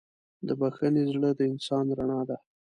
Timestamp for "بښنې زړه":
0.59-1.29